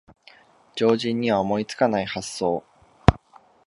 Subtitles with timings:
[0.75, 2.63] 常人には思いつかない発想